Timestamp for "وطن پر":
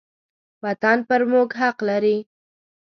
0.63-1.21